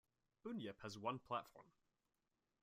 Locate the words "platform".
1.19-1.67